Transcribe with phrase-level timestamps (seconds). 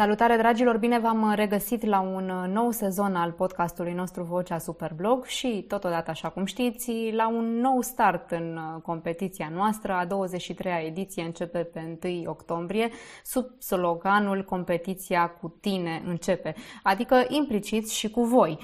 [0.00, 5.64] Salutare dragilor, bine v-am regăsit la un nou sezon al podcastului nostru Vocea Superblog și
[5.68, 9.92] totodată, așa cum știți, la un nou start în competiția noastră.
[9.92, 12.90] A 23-a ediție începe pe 1 octombrie
[13.24, 18.58] sub sloganul Competiția cu tine începe, adică implicit și cu voi.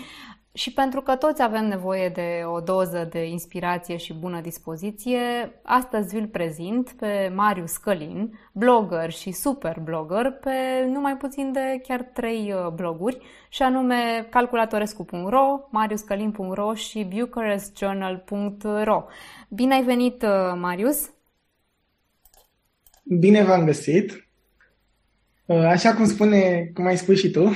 [0.57, 5.21] Și pentru că toți avem nevoie de o doză de inspirație și bună dispoziție,
[5.63, 10.51] astăzi vi-l prezint pe Marius Călin, blogger și super blogger pe
[10.93, 13.19] numai puțin de chiar trei uh, bloguri,
[13.49, 19.05] și anume calculatorescu.ro, mariuscălin.ro și bucharestjournal.ro.
[19.49, 21.11] Bine ai venit, uh, Marius!
[23.03, 24.29] Bine v-am găsit!
[25.47, 27.53] Uh, așa cum spune, cum ai spus și tu,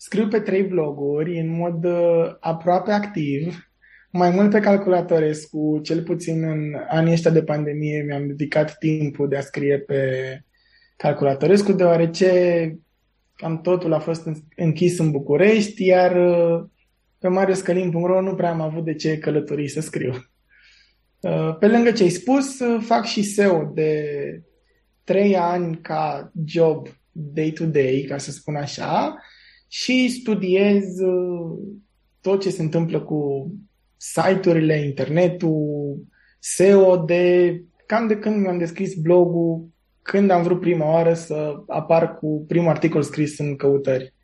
[0.00, 3.70] Scriu pe trei bloguri în mod uh, aproape activ,
[4.10, 9.36] mai mult pe calculatorescu, cel puțin în anii ăștia de pandemie mi-am dedicat timpul de
[9.36, 10.02] a scrie pe
[10.96, 12.78] calculatorescu, deoarece
[13.34, 16.64] cam totul a fost închis în București, iar uh,
[17.18, 20.12] pe mariuscalin.ro nu prea am avut de ce călători să scriu.
[21.20, 24.02] Uh, pe lângă ce ai spus, fac și SEO de
[25.04, 29.16] trei ani ca job day-to-day, ca să spun așa,
[29.68, 31.58] și studiez uh,
[32.20, 33.50] tot ce se întâmplă cu
[33.96, 35.96] site-urile, internetul,
[36.38, 37.54] SEO de
[37.86, 39.68] cam de când mi-am descris blogul,
[40.02, 44.14] când am vrut prima oară să apar cu primul articol scris în căutări.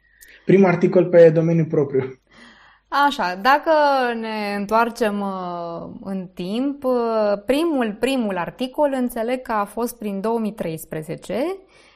[0.44, 2.18] Primul articol pe domeniul propriu.
[3.06, 3.70] Așa, dacă
[4.20, 11.34] ne întoarcem uh, în timp, uh, primul, primul articol înțeleg că a fost prin 2013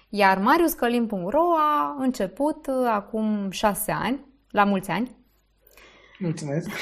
[0.08, 5.16] iar mariuscălin.ro a început uh, acum șase ani, la mulți ani.
[6.18, 6.68] Mulțumesc!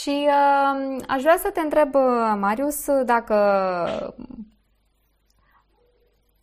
[0.00, 3.34] Și uh, aș vrea să te întreb, uh, Marius, dacă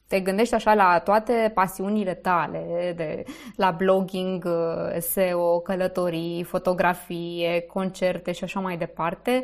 [0.08, 3.24] te gândești așa la toate pasiunile tale, de,
[3.56, 9.44] la blogging, uh, SEO, călătorii, fotografie, concerte și așa mai departe,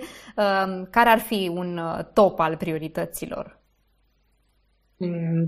[0.89, 1.79] care ar fi un
[2.13, 3.60] top al priorităților?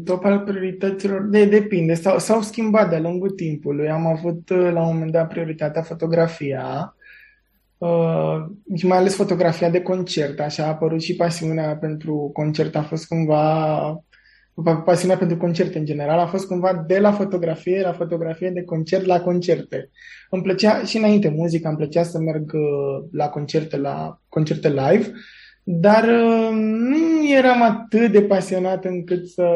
[0.04, 3.90] Top al priorităților, de, depinde, s-au, s-au schimbat de-a lungul timpului.
[3.90, 6.96] Am avut uh, la un moment dat prioritatea fotografia,
[7.78, 12.82] uh, și mai ales fotografia de concert, așa a apărut și pasiunea pentru concert, a
[12.82, 14.04] fost cumva,
[14.86, 19.06] pasiunea pentru concerte în general, a fost cumva de la fotografie, la fotografie de concert
[19.06, 19.90] la concerte.
[20.30, 25.12] Îmi plăcea și înainte muzica, îmi plăcea să merg uh, la concerte, la concerte live,
[25.64, 29.48] dar uh, nu eram atât de pasionat încât să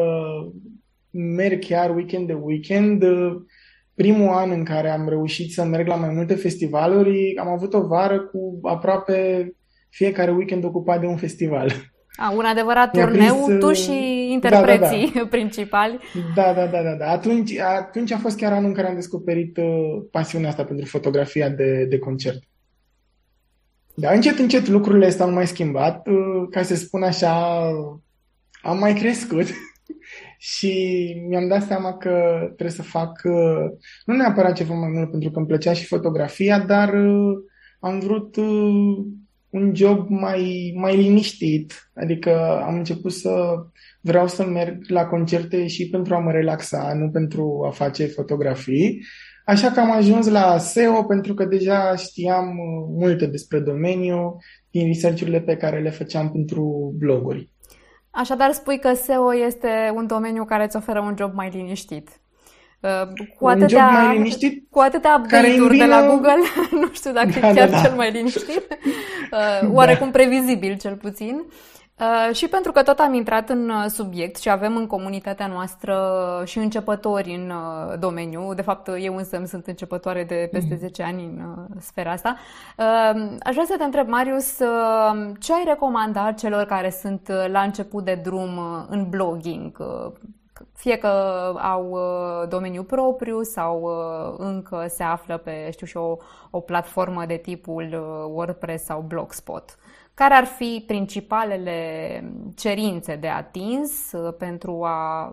[1.10, 3.04] merg chiar weekend de weekend.
[3.94, 7.86] Primul an în care am reușit să merg la mai multe festivaluri, am avut o
[7.86, 9.48] vară cu aproape
[9.88, 11.72] fiecare weekend ocupat de un festival.
[12.16, 15.26] A, un adevărat turneu, prins, tu și interpreții da, da, da.
[15.36, 15.98] principali.
[16.34, 16.94] Da, da, da, da.
[16.94, 17.10] da.
[17.10, 19.64] Atunci, atunci a fost chiar anul în care am descoperit uh,
[20.10, 22.42] pasiunea asta pentru fotografia de, de concert.
[24.00, 27.62] Dar încet, încet lucrurile s-au mai schimbat, uh, ca să spun așa,
[28.62, 29.46] am mai crescut
[30.52, 30.72] și
[31.28, 33.64] mi-am dat seama că trebuie să fac, uh,
[34.04, 37.36] nu neapărat ceva mai mult, pentru că îmi plăcea și fotografia, dar uh,
[37.80, 38.36] am vrut
[39.50, 43.54] un job mai, mai liniștit, adică am început să
[44.00, 49.00] vreau să merg la concerte și pentru a mă relaxa, nu pentru a face fotografii
[49.48, 54.36] Așa că am ajuns la SEO pentru că deja știam uh, multe despre domeniu
[54.70, 57.50] din research pe care le făceam pentru bloguri.
[58.10, 62.08] Așadar spui că SEO este un domeniu care îți oferă un job mai liniștit.
[62.80, 66.42] Uh, cu atâtea, un job mai liniștit cu atâtea update-uri de la Google,
[66.80, 67.82] nu știu dacă da, e chiar da, da.
[67.82, 68.66] cel mai liniștit,
[69.62, 70.18] uh, oarecum da.
[70.18, 71.44] previzibil cel puțin.
[72.00, 75.96] Uh, și pentru că tot am intrat în uh, subiect și avem în comunitatea noastră
[76.44, 81.08] și începători în uh, domeniu, de fapt eu însă sunt începătoare de peste 10 mm.
[81.08, 82.36] ani în sfera asta,
[83.42, 84.56] aș vrea să te întreb, Marius,
[85.40, 88.58] ce ai recomanda celor care sunt la început de drum
[88.88, 89.82] în blogging?
[90.72, 91.08] Fie că
[91.62, 91.98] au
[92.48, 93.90] domeniu propriu sau
[94.36, 96.16] încă se află pe, știu și o,
[96.50, 97.88] o platformă de tipul
[98.34, 99.78] WordPress sau Blogspot.
[100.18, 101.80] Care ar fi principalele
[102.56, 105.32] cerințe de atins uh, pentru a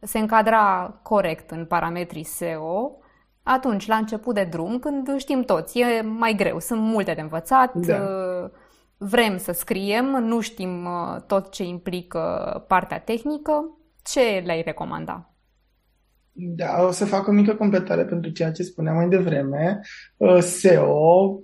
[0.00, 2.98] se încadra corect în parametrii SEO
[3.42, 7.74] atunci, la început de drum, când știm toți, e mai greu, sunt multe de învățat,
[7.74, 7.96] da.
[7.96, 8.50] Uh,
[8.96, 15.34] vrem să scriem, nu știm uh, tot ce implică partea tehnică, ce le-ai recomanda?
[16.32, 19.80] Da, o să fac o mică completare pentru ceea ce spuneam mai devreme.
[20.40, 21.40] SEO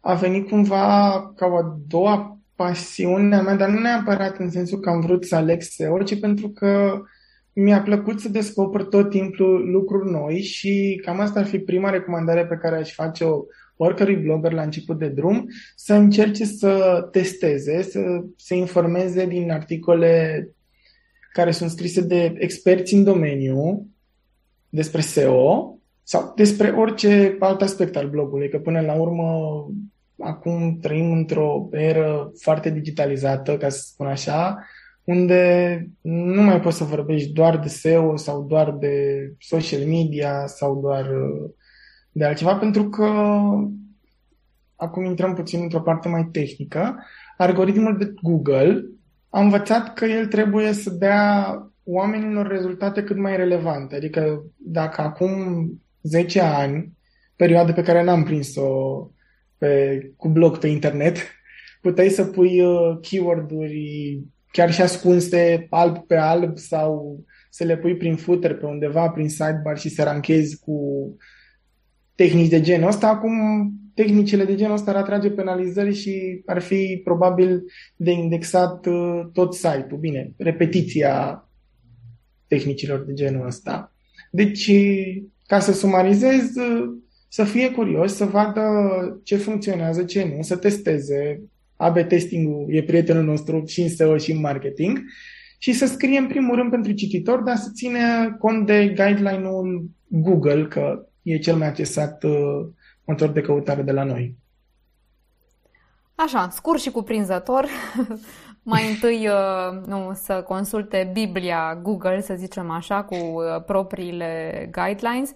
[0.00, 4.80] a venit cumva ca o a doua pasiune a mea, dar nu neapărat în sensul
[4.80, 7.00] că am vrut să aleg SEO, ci pentru că
[7.52, 12.46] mi-a plăcut să descoper tot timpul lucruri noi și cam asta ar fi prima recomandare
[12.46, 13.44] pe care aș face-o
[13.76, 20.48] oricărui blogger la început de drum, să încerce să testeze, să se informeze din articole
[21.32, 23.86] care sunt scrise de experți în domeniu
[24.68, 29.26] despre SEO sau despre orice alt aspect al blogului, că până la urmă
[30.20, 34.58] acum trăim într-o eră foarte digitalizată, ca să spun așa,
[35.04, 40.80] unde nu mai poți să vorbești doar de SEO sau doar de social media sau
[40.80, 41.50] doar uh,
[42.12, 43.06] de altceva, pentru că
[44.76, 47.04] acum intrăm puțin într-o parte mai tehnică.
[47.36, 48.84] Algoritmul de Google
[49.28, 53.96] a învățat că el trebuie să dea oamenilor rezultate cât mai relevante.
[53.96, 55.32] Adică dacă acum
[56.02, 56.92] 10 ani,
[57.36, 58.70] perioadă pe care n-am prins-o
[59.60, 61.16] pe, cu blog pe internet,
[61.80, 64.20] puteai să pui uh, keyword-uri
[64.52, 69.28] chiar și ascunse alb pe alb sau să le pui prin footer pe undeva, prin
[69.28, 70.76] sidebar și să ranchezi cu
[72.14, 73.08] tehnici de genul ăsta.
[73.08, 73.32] Acum
[73.94, 77.62] tehnicile de genul ăsta ar atrage penalizări și ar fi probabil
[77.96, 79.98] de indexat uh, tot site-ul.
[80.00, 81.44] Bine, repetiția
[82.46, 83.94] tehnicilor de genul ăsta.
[84.30, 84.72] Deci,
[85.46, 86.98] ca să sumarizez, uh,
[87.32, 88.62] să fie curios, să vadă
[89.22, 91.42] ce funcționează, ce nu, să testeze.
[91.76, 94.98] AB testing e prietenul nostru și în SEO și în marketing
[95.58, 100.64] și să scrie în primul rând pentru cititor, dar să ține cont de guideline-ul Google,
[100.64, 102.66] că e cel mai accesat uh,
[103.04, 104.36] motor de căutare de la noi.
[106.14, 107.66] Așa, scurt și cuprinzător.
[108.62, 115.32] Mai întâi uh, nu, să consulte Biblia Google, să zicem așa, cu uh, propriile guidelines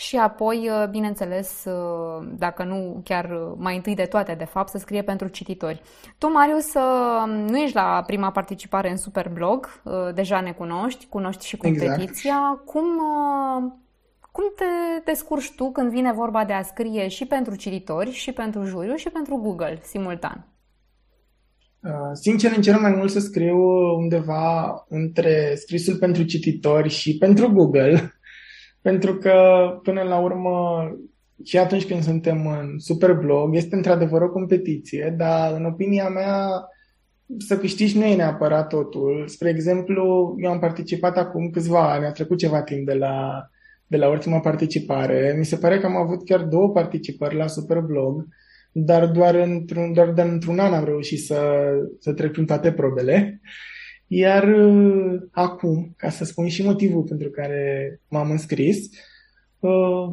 [0.00, 4.78] și apoi, uh, bineînțeles, uh, dacă nu chiar mai întâi de toate, de fapt, să
[4.78, 5.82] scrie pentru cititori.
[6.18, 9.82] Tu, Marius, uh, nu ești la prima participare în Superblog,
[10.14, 12.00] deja ne cunoști, cunoști și competiția.
[12.02, 12.64] Exact.
[12.64, 12.84] Cum,
[14.32, 14.64] cum te
[15.04, 19.10] descurci tu când vine vorba de a scrie și pentru cititori, și pentru juriu, și
[19.10, 20.46] pentru Google, simultan?
[22.12, 23.56] Sincer, încerc mai mult să scriu
[23.96, 28.17] undeva între scrisul pentru cititori și pentru Google,
[28.80, 29.34] pentru că,
[29.82, 30.88] până la urmă,
[31.44, 36.68] și atunci când suntem în Superblog, este într-adevăr o competiție, dar, în opinia mea,
[37.38, 39.24] să câștigi nu e neapărat totul.
[39.26, 43.48] Spre exemplu, eu am participat acum câțiva ani, a trecut ceva timp de la,
[43.86, 45.34] de la ultima participare.
[45.38, 48.26] Mi se pare că am avut chiar două participări la Superblog,
[48.72, 51.40] dar doar într-un, doar de într-un an am reușit să,
[51.98, 53.40] să trec prin toate probele.
[54.08, 58.78] Iar uh, acum, ca să spun și motivul pentru care m-am înscris,
[59.58, 60.08] uh,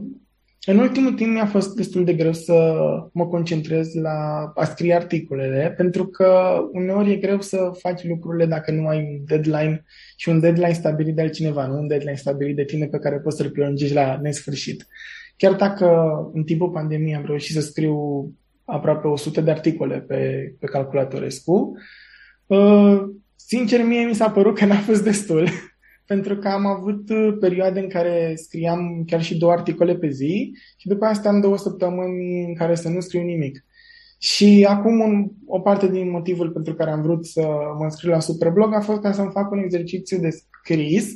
[0.67, 5.73] în ultimul timp mi-a fost destul de greu să mă concentrez la a scrie articolele,
[5.77, 10.39] pentru că uneori e greu să faci lucrurile dacă nu ai un deadline și un
[10.39, 13.93] deadline stabilit de altcineva, nu un deadline stabilit de tine pe care poți să-l prelungești
[13.93, 14.87] la nesfârșit.
[15.37, 15.87] Chiar dacă
[16.33, 17.97] în timpul pandemiei am reușit să scriu
[18.65, 21.71] aproape 100 de articole pe, pe calculatorescu,
[22.45, 23.01] uh,
[23.35, 25.49] Sincer, mie mi s-a părut că n-a fost destul,
[26.11, 30.57] pentru că am avut uh, perioade în care scriam chiar și două articole pe zi
[30.77, 33.65] și după asta am două săptămâni în care să nu scriu nimic.
[34.17, 37.41] Și acum un, o parte din motivul pentru care am vrut să
[37.77, 41.13] mă înscriu la Superblog a fost ca să-mi fac un exercițiu de scris,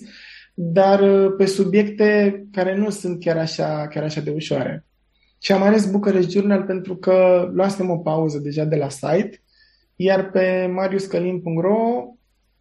[0.53, 4.85] dar uh, pe subiecte care nu sunt chiar așa, chiar așa de ușoare.
[5.41, 9.41] Și am ales Bucharest Journal pentru că luasem o pauză deja de la site
[10.01, 12.03] iar pe mariuscalin.ro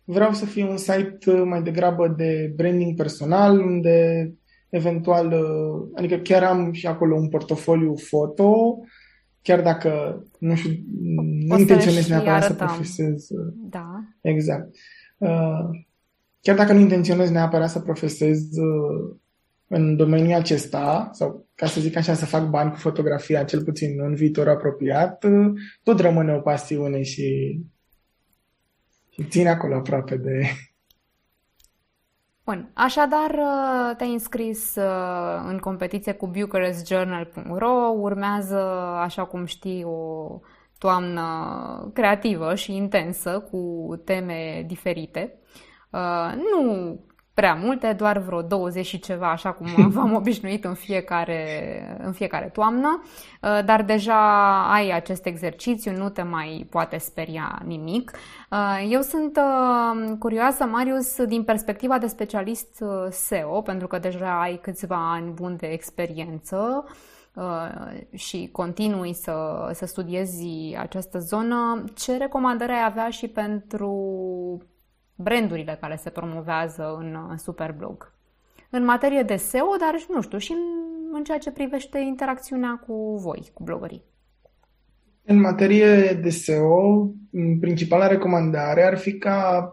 [0.04, 4.32] vreau să fie un site mai degrabă de branding personal, unde
[4.68, 5.34] eventual,
[5.94, 8.78] adică chiar am și acolo un portofoliu foto,
[9.42, 10.70] chiar dacă nu știu,
[11.46, 12.56] nu intenționez neapărat arătăm.
[12.56, 13.26] să profesez.
[13.70, 14.04] Da.
[14.20, 14.74] Exact.
[15.18, 15.68] Uh,
[16.40, 19.16] chiar dacă nu intenționez neapărat să profesez uh,
[19.68, 24.00] în domeniul acesta, sau ca să zic așa, să fac bani cu fotografia, cel puțin
[24.00, 25.24] în viitor apropiat,
[25.82, 27.60] tot rămâne o pasiune și,
[29.10, 30.42] și ține acolo aproape de...
[32.44, 33.30] Bun, așadar
[33.96, 38.58] te-ai înscris uh, în competiție cu BucharestJournal.ro, urmează,
[39.02, 40.40] așa cum știi, o
[40.78, 45.38] toamnă creativă și intensă cu teme diferite.
[45.90, 47.00] Uh, nu
[47.38, 51.40] prea multe, doar vreo 20 și ceva, așa cum v-am obișnuit în fiecare,
[52.04, 53.02] în fiecare toamnă,
[53.42, 54.20] uh, dar deja
[54.72, 58.12] ai acest exercițiu, nu te mai poate speria nimic.
[58.50, 64.58] Uh, eu sunt uh, curioasă, Marius, din perspectiva de specialist SEO, pentru că deja ai
[64.62, 66.84] câțiva ani buni de experiență,
[68.14, 70.46] și continui să, să studiezi
[70.78, 73.92] această zonă, ce recomandări ai avea și pentru
[75.18, 78.12] brandurile care se promovează în, în Superblog.
[78.70, 80.58] În materie de SEO, dar nu știu, și în,
[81.12, 84.04] în ceea ce privește interacțiunea cu voi, cu blogării.
[85.24, 87.10] În materie de SEO,
[87.60, 89.72] principala recomandare ar fi ca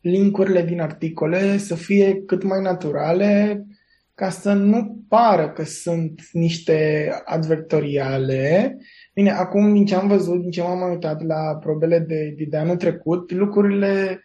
[0.00, 3.64] linkurile din articole să fie cât mai naturale,
[4.14, 8.76] ca să nu pară că sunt niște advertoriale.
[9.14, 12.76] Bine, acum, din ce am văzut, din ce m-am uitat la probele de, de anul
[12.76, 14.20] trecut, lucrurile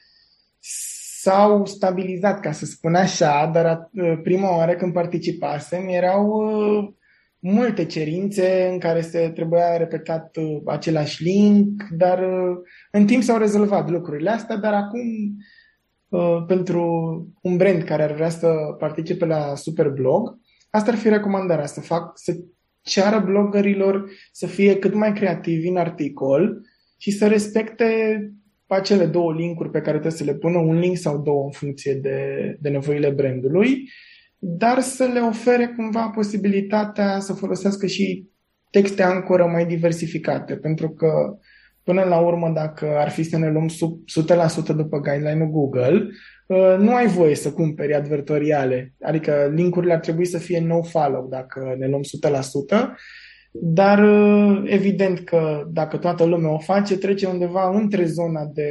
[1.20, 3.90] s-au stabilizat, ca să spun așa, dar
[4.24, 6.90] prima oară când participasem erau uh,
[7.40, 12.58] multe cerințe în care se trebuia repetat uh, același link, dar uh,
[12.92, 15.02] în timp s-au rezolvat lucrurile astea, dar acum
[16.12, 16.82] Uh, pentru
[17.42, 20.40] un brand care ar vrea să participe la Superblog,
[20.70, 22.34] asta ar fi recomandarea, să fac, să
[22.82, 26.62] ceară bloggerilor să fie cât mai creativi în articol
[26.98, 28.20] și să respecte
[28.74, 31.94] acele două linkuri pe care trebuie să le pună, un link sau două în funcție
[31.94, 32.18] de,
[32.60, 33.90] de nevoile brandului,
[34.38, 38.30] dar să le ofere cumva posibilitatea să folosească și
[38.70, 41.38] texte ancoră mai diversificate, pentru că
[41.84, 44.00] Până la urmă, dacă ar fi să ne luăm sub
[44.74, 46.08] 100% după guideline-ul Google,
[46.48, 48.94] uh, nu ai voie să cumperi advertoriale.
[49.02, 52.96] Adică linkurile ar trebui să fie no-follow dacă ne luăm 100%,
[53.52, 58.70] dar uh, evident că dacă toată lumea o face, trece undeva între zona de...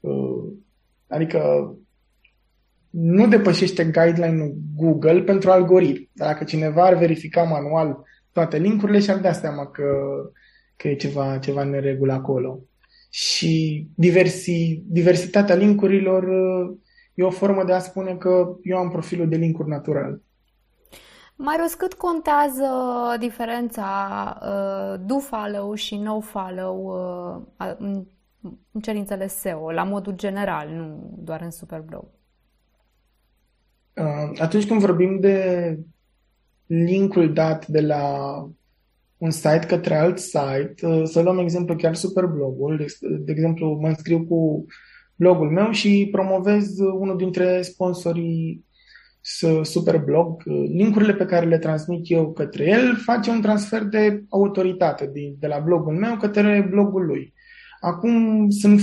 [0.00, 0.52] Uh,
[1.08, 1.74] adică
[2.90, 6.10] nu depășește guideline-ul Google pentru algoritm.
[6.12, 9.84] Dacă cineva ar verifica manual toate linkurile și ar da seama că
[10.82, 12.60] că e ceva, ceva neregulă acolo.
[13.10, 16.76] Și diversi, diversitatea linkurilor uh,
[17.14, 20.20] e o formă de a spune că eu am profilul de linkuri natural.
[21.36, 22.68] Marius, cât contează
[23.18, 23.88] diferența
[24.42, 26.84] uh, do follow și no follow
[27.58, 28.04] uh, în,
[28.70, 32.04] în cerințele SEO, la modul general, nu doar în Superblog?
[33.96, 35.78] Uh, atunci când vorbim de
[36.66, 38.04] linkul dat de la
[39.16, 42.86] un site către alt site, uh, să luăm exemplu chiar Superblogul, de,
[43.18, 44.66] de exemplu mă înscriu cu
[45.14, 48.64] blogul meu și promovez unul dintre sponsorii
[49.62, 55.06] Superblog, uh, linkurile pe care le transmit eu către el face un transfer de autoritate
[55.06, 57.34] de, de la blogul meu către blogul lui.
[57.80, 58.80] Acum sunt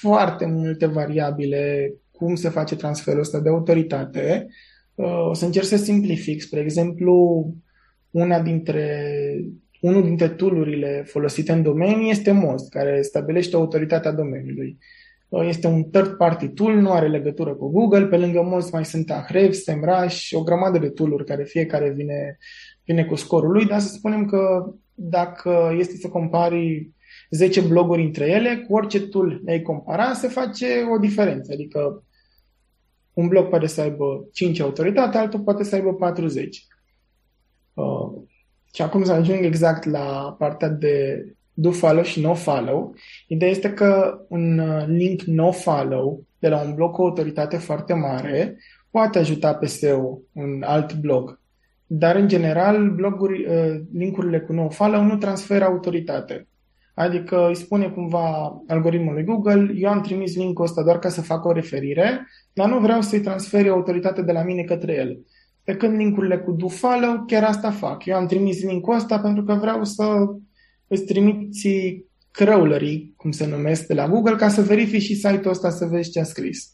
[0.00, 4.46] foarte multe variabile cum se face transferul ăsta de autoritate.
[4.94, 6.42] Uh, o să încerc să simplific.
[6.42, 7.46] Spre exemplu,
[8.10, 9.06] una dintre
[9.80, 14.78] unul dintre toolurile folosite în domeniu este Most, care stabilește autoritatea domeniului.
[14.78, 15.01] Uh,
[15.40, 18.06] este un third-party tool, nu are legătură cu Google.
[18.06, 22.38] Pe lângă Most mai sunt Ahrefs, SEMrush, o grămadă de tooluri care fiecare vine,
[22.84, 26.90] vine cu scorul lui, dar să spunem că dacă este să compari
[27.30, 31.52] 10 bloguri între ele, cu orice tool le-ai compara, se face o diferență.
[31.52, 32.04] Adică
[33.12, 36.66] un blog poate să aibă 5 autoritate, altul poate să aibă 40.
[37.74, 38.22] Uh,
[38.74, 42.94] și acum să ajung exact la partea de do follow și no follow.
[43.26, 47.94] Ideea este că un uh, link no follow de la un blog cu autoritate foarte
[47.94, 48.58] mare
[48.90, 51.40] poate ajuta pe SEO un alt blog.
[51.86, 56.46] Dar, în general, bloguri, uh, linkurile cu no follow nu transferă autoritate.
[56.94, 61.20] Adică îi spune cumva algoritmul lui Google, eu am trimis linkul ăsta doar ca să
[61.20, 65.18] fac o referire, dar nu vreau să-i transferi autoritate de la mine către el.
[65.64, 68.04] Pe când linkurile cu do follow, chiar asta fac.
[68.06, 70.04] Eu am trimis linkul ăsta pentru că vreau să
[70.92, 71.68] îți trimiți
[72.30, 76.10] crawlerii, cum se numesc, de la Google, ca să verifici și site-ul ăsta să vezi
[76.10, 76.72] ce a scris.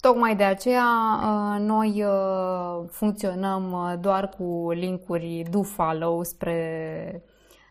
[0.00, 0.86] Tocmai de aceea
[1.22, 7.22] uh, noi uh, funcționăm uh, doar cu linkuri do follow spre,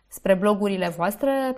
[0.07, 1.57] spre blogurile voastre.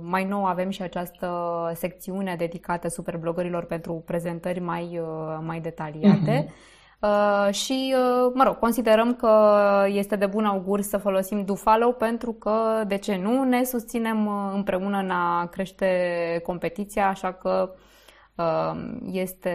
[0.00, 1.30] Mai nou avem și această
[1.74, 5.00] secțiune dedicată superblogărilor pentru prezentări mai,
[5.40, 6.44] mai detaliate.
[6.44, 6.78] Mm-hmm.
[7.00, 9.30] Uh, și, uh, mă rog, considerăm că
[9.88, 14.52] este de bun augur să folosim DoFollow pentru că, de ce nu, ne susținem uh,
[14.54, 15.86] împreună în a crește
[16.42, 17.74] competiția, așa că
[18.36, 19.52] uh, este,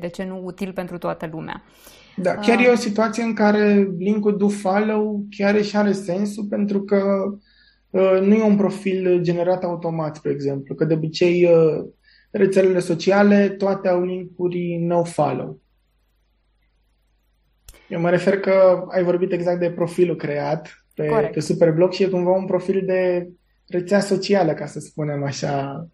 [0.00, 1.62] de ce nu, util pentru toată lumea.
[2.16, 6.82] Da, chiar uh, e o situație în care linkul DoFollow chiar și are sensul pentru
[6.82, 7.02] că
[7.90, 11.84] uh, nu e un profil generat automat, spre exemplu, că de obicei uh,
[12.30, 15.62] rețelele sociale toate au linkuri no-follow.
[17.94, 22.08] Eu mă refer că ai vorbit exact de profilul creat pe, pe Superblog și e
[22.08, 23.28] cumva un profil de
[23.66, 25.86] rețea socială, ca să spunem așa.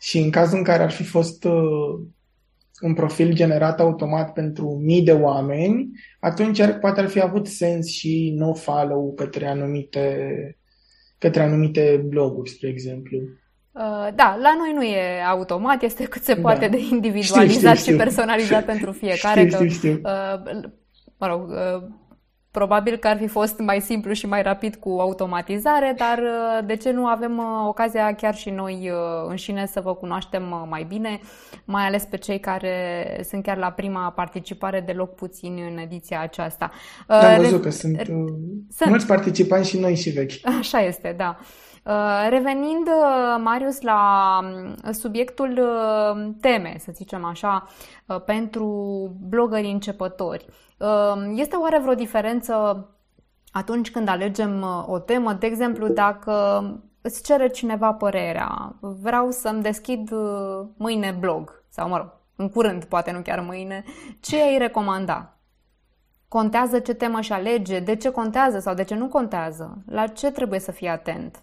[0.00, 2.00] Și în cazul în care ar fi fost uh,
[2.80, 5.90] un profil generat automat pentru mii de oameni,
[6.20, 10.56] atunci ar, poate ar fi avut sens și no follow către anumite,
[11.18, 13.18] către anumite bloguri, spre exemplu.
[13.72, 16.68] Uh, da, la noi nu e automat, este cât se poate da.
[16.68, 17.92] de individualizat știu, știu, știu.
[17.92, 19.46] și personalizat pentru fiecare.
[19.46, 20.00] Știu, știu, știu.
[20.02, 20.62] Că, uh,
[21.18, 21.82] mă rog, uh,
[22.52, 26.76] Probabil că ar fi fost mai simplu și mai rapid cu automatizare, dar uh, de
[26.76, 31.20] ce nu avem uh, ocazia chiar și noi uh, înșine să vă cunoaștem mai bine,
[31.64, 36.20] mai ales pe cei care sunt chiar la prima participare de loc puțin în ediția
[36.20, 36.70] aceasta.
[37.06, 38.00] Am văzut că sunt,
[38.76, 40.32] sunt mulți participanți și noi și vechi.
[40.58, 41.38] Așa este, da.
[42.28, 42.88] Revenind,
[43.38, 45.60] Marius, la um, subiectul
[46.40, 47.68] teme, să zicem așa,
[48.24, 48.66] pentru
[49.28, 50.46] blogării începători.
[50.78, 52.86] Ehm, este oare vreo diferență
[53.52, 55.32] atunci când alegem uh, o temă?
[55.32, 56.64] De exemplu, dacă
[57.00, 62.84] îți cere cineva părerea, vreau să-mi deschid uh, mâine blog, sau mă rog, în curând,
[62.84, 63.84] poate nu chiar mâine,
[64.20, 65.36] ce ai recomanda?
[66.28, 67.80] Contează ce temă și alege?
[67.80, 69.82] De ce contează sau de ce nu contează?
[69.86, 71.42] La ce trebuie să fii atent?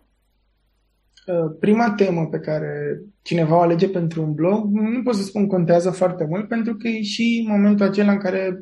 [1.29, 5.47] Uh, prima temă pe care cineva o alege pentru un blog, nu pot să spun
[5.47, 8.59] contează foarte mult, pentru că e și momentul acela în care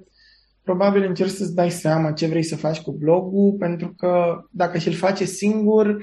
[0.64, 4.94] probabil încerci să-ți dai seama ce vrei să faci cu blogul, pentru că dacă și-l
[4.94, 5.98] face singur,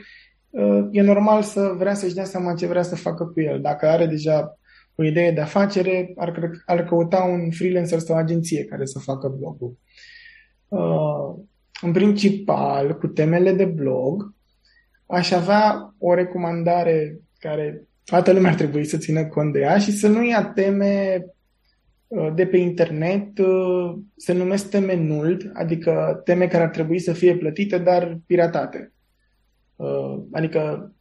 [0.51, 3.61] uh, e normal să vrea să-și dea seama ce vrea să facă cu el.
[3.61, 4.59] Dacă are deja
[4.95, 9.35] o idee de afacere, ar, ar căuta un freelancer sau o agenție care să facă
[9.39, 9.79] blogul.
[10.69, 11.45] Uh,
[11.83, 14.34] în principal, cu temele de blog,
[15.07, 19.93] aș avea o recomandare care toată lumea ar trebui să țină cont de ea și
[19.93, 21.25] să nu ia teme
[22.15, 27.13] Uh, de pe internet uh, se numesc teme nuld, adică teme care ar trebui să
[27.13, 28.93] fie plătite, dar piratate.
[29.77, 30.93] Uh, adică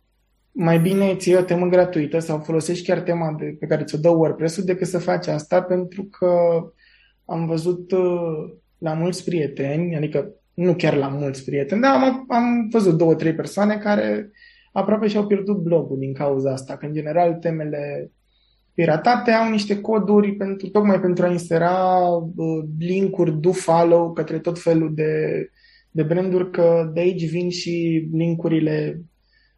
[0.52, 4.10] mai bine ți o temă gratuită sau folosești chiar tema de, pe care ți-o dă
[4.10, 6.32] WordPress-ul decât să faci asta, pentru că
[7.26, 7.92] am văzut
[8.78, 13.36] la mulți prieteni, adică nu chiar la mulți prieteni, dar am, am văzut două, trei
[13.36, 14.32] persoane care
[14.72, 18.12] aproape și-au pierdut blogul din cauza asta, că în general temele
[18.74, 22.00] piratate au niște coduri pentru, tocmai pentru a insera
[22.36, 25.46] uh, linkuri do follow către tot felul de,
[25.92, 29.02] de branduri, că de aici vin și linkurile,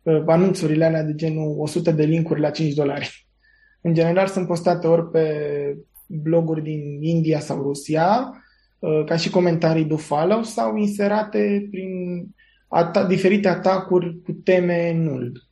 [0.01, 3.27] uh, anunțurile alea de genul 100 de linkuri la 5 dolari.
[3.81, 5.27] În general sunt postate ori pe
[6.07, 8.43] bloguri din India sau Rusia, uh,
[9.05, 11.89] ca și comentarii do follow sau inserate prin
[12.67, 15.43] ata- diferite atacuri cu teme null.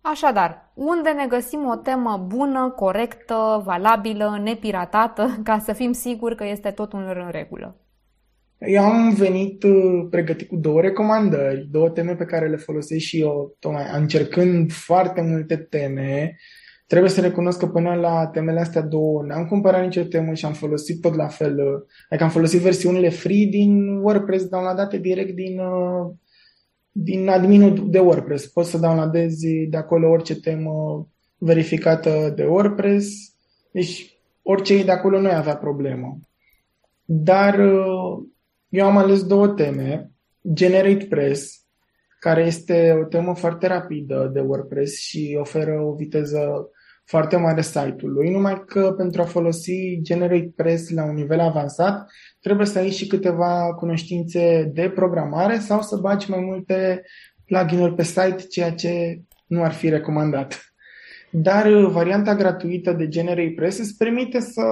[0.00, 6.44] Așadar, unde ne găsim o temă bună, corectă, valabilă, nepiratată, ca să fim siguri că
[6.44, 7.80] este totul în regulă?
[8.58, 13.20] Eu am venit uh, pregătit cu două recomandări, două teme pe care le folosesc și
[13.20, 16.36] eu, tocmai încercând foarte multe teme.
[16.90, 20.52] Trebuie să recunosc că până la temele astea două n-am cumpărat nicio temă și am
[20.52, 21.58] folosit tot la fel.
[21.58, 26.10] Uh, adică am folosit versiunile free din WordPress, downloadate direct din uh,
[26.92, 28.46] din adminul de WordPress.
[28.46, 31.06] Poți să downloadezi de acolo orice temă
[31.38, 33.34] verificată de WordPress.
[33.70, 36.18] Deci orice de acolo nu avea problemă.
[37.04, 38.24] Dar uh,
[38.68, 40.10] eu am ales două teme.
[40.52, 41.64] Generate Press,
[42.20, 46.70] care este o temă foarte rapidă de WordPress și oferă o viteză
[47.10, 52.66] foarte mare site-ului, numai că pentru a folosi Generate Press la un nivel avansat, trebuie
[52.66, 57.02] să ai și câteva cunoștințe de programare sau să bagi mai multe
[57.44, 60.74] plugin-uri pe site, ceea ce nu ar fi recomandat.
[61.30, 64.62] Dar uh, varianta gratuită de Generate Press îți permite să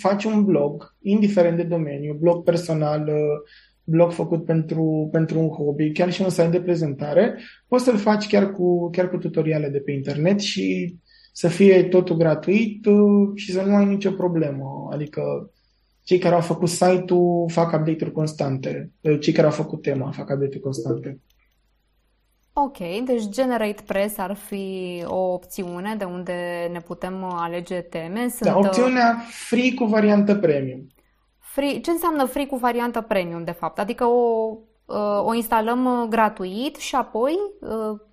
[0.00, 3.50] faci un blog, indiferent de domeniu, blog personal, uh,
[3.84, 8.26] blog făcut pentru, pentru un hobby, chiar și un site de prezentare, poți să-l faci
[8.26, 10.96] chiar cu, chiar cu tutoriale de pe internet și
[11.38, 14.88] să fie totul gratuit uh, și să nu ai nicio problemă.
[14.92, 15.50] Adică
[16.02, 18.92] cei care au făcut site-ul fac update-uri constante.
[19.00, 21.20] Uh, cei care au făcut tema fac update-uri constante.
[22.52, 28.28] Ok, deci Generate Press ar fi o opțiune de unde ne putem alege teme.
[28.28, 28.50] Sunt...
[28.50, 29.16] Da, opțiunea
[29.48, 30.86] free cu variantă premium.
[31.38, 33.78] Free, ce înseamnă free cu variantă premium, de fapt?
[33.78, 37.32] Adică o, uh, o instalăm gratuit și apoi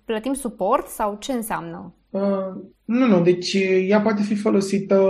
[0.04, 1.94] plătim suport sau ce înseamnă?
[2.16, 5.00] Uh, nu, nu, deci ea poate fi folosită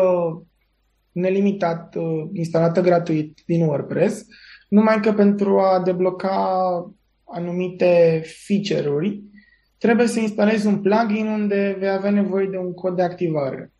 [1.13, 4.27] nelimitat, uh, instalată gratuit din WordPress,
[4.69, 6.37] numai că pentru a debloca
[7.25, 9.23] anumite feature-uri,
[9.79, 13.73] trebuie să instalezi un plugin unde vei avea nevoie de un cod de activare.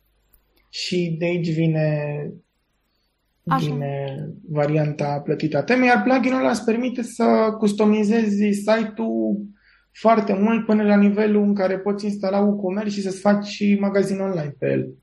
[0.69, 2.31] Și de aici vine,
[3.59, 9.55] vine varianta plătită a temei, iar pluginul ăla îți permite să customizezi site-ul
[9.99, 14.19] foarte mult până la nivelul în care poți instala WooCommerce și să-ți faci și magazin
[14.19, 14.93] online pe el.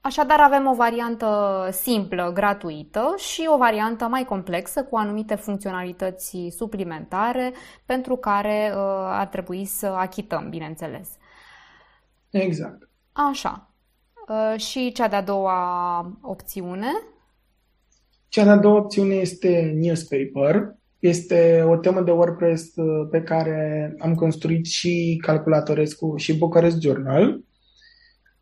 [0.00, 1.28] Așadar avem o variantă
[1.72, 7.52] simplă, gratuită și o variantă mai complexă cu anumite funcționalități suplimentare
[7.84, 11.08] pentru care uh, ar trebui să achităm, bineînțeles.
[12.30, 12.88] Exact.
[13.12, 13.70] Așa.
[14.28, 16.88] Uh, și cea de-a doua opțiune?
[18.28, 20.74] Cea de-a doua opțiune este newspaper.
[20.98, 27.40] Este o temă de WordPress uh, pe care am construit și Calculatorescu și Bucharest Journal.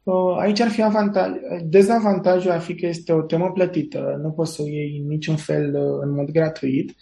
[0.02, 1.30] Uh, aici ar fi avantaj,
[1.62, 5.36] dezavantajul ar fi că este o temă plătită, nu poți să o iei în niciun
[5.36, 6.94] fel în mod gratuit,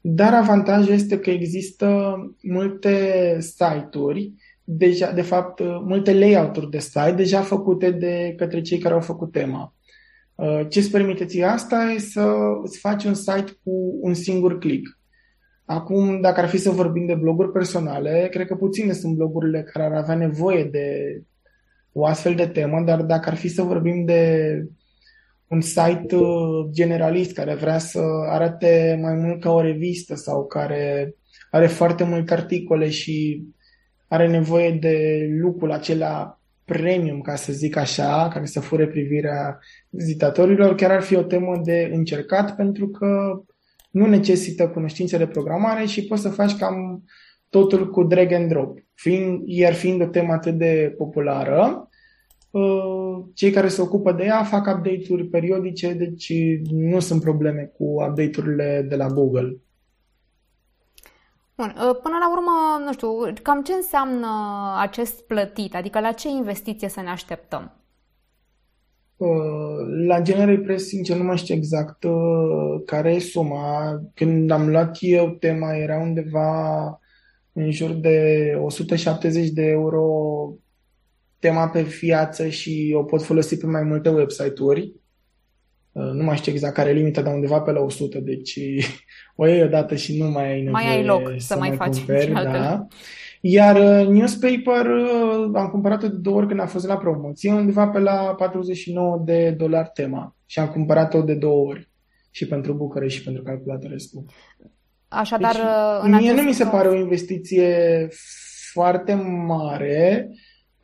[0.00, 4.32] dar avantajul este că există multe site-uri
[4.68, 9.00] deja, de fapt, uh, multe layout-uri de site deja făcute de către cei care au
[9.00, 9.74] făcut tema.
[10.36, 14.58] Uh, ce îți permite ție asta e să îți faci un site cu un singur
[14.58, 14.98] click.
[15.64, 19.84] Acum, dacă ar fi să vorbim de bloguri personale, cred că puține sunt blogurile care
[19.84, 21.20] ar avea nevoie de
[21.92, 24.62] o astfel de temă, dar dacă ar fi să vorbim de
[25.48, 31.14] un site uh, generalist care vrea să arate mai mult ca o revistă sau care
[31.50, 33.42] are foarte multe articole și
[34.08, 40.74] are nevoie de lucrul acela premium, ca să zic așa, care să fure privirea vizitatorilor,
[40.74, 43.40] chiar ar fi o temă de încercat pentru că
[43.90, 47.04] nu necesită cunoștințe de programare și poți să faci cam
[47.48, 48.78] totul cu drag and drop.
[48.94, 51.88] Fiind, iar fiind o temă atât de populară,
[52.50, 56.32] uh, cei care se ocupă de ea fac update-uri periodice, deci
[56.70, 59.56] nu sunt probleme cu update-urile de la Google.
[61.56, 61.74] Bun.
[61.88, 63.08] Ă, până la urmă, nu știu,
[63.42, 64.28] cam ce înseamnă
[64.78, 65.74] acest plătit?
[65.74, 67.72] Adică la ce investiție să ne așteptăm?
[69.20, 69.26] Ă,
[70.06, 72.12] la General Press, sincer, nu mai știu exact ă,
[72.86, 74.00] care e suma.
[74.14, 77.00] Când am luat eu tema, era undeva
[77.52, 80.04] în jur de 170 de euro
[81.38, 84.92] tema pe viață și o pot folosi pe mai multe website-uri.
[85.96, 88.58] Nu mai știu exact care e limita, dar undeva pe la 100, deci
[89.36, 91.76] o iei odată și nu mai ai nevoie mai ai loc să, să mai, mai
[91.76, 92.86] faci cumperi, da.
[93.40, 97.88] Iar uh, newspaper uh, am cumpărat-o de două ori când a fost la promoție, undeva
[97.88, 100.36] pe la 49 de dolari tema.
[100.46, 101.88] Și am cumpărat-o de două ori.
[102.30, 104.24] Și pentru bucăre și pentru calculatorescu.
[105.08, 108.08] Așadar, deci, uh, în mie nu mi se pare o investiție
[108.72, 109.14] foarte
[109.46, 110.28] mare,